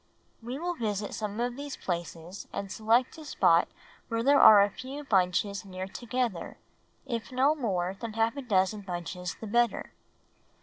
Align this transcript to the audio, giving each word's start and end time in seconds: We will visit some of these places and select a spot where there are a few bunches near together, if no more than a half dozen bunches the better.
We 0.41 0.57
will 0.57 0.73
visit 0.73 1.13
some 1.13 1.39
of 1.39 1.55
these 1.55 1.77
places 1.77 2.47
and 2.51 2.71
select 2.71 3.19
a 3.19 3.23
spot 3.23 3.67
where 4.07 4.23
there 4.23 4.41
are 4.41 4.63
a 4.63 4.69
few 4.71 5.03
bunches 5.03 5.63
near 5.63 5.85
together, 5.85 6.57
if 7.05 7.31
no 7.31 7.53
more 7.53 7.93
than 7.99 8.13
a 8.15 8.15
half 8.15 8.33
dozen 8.47 8.81
bunches 8.81 9.35
the 9.35 9.45
better. 9.45 9.93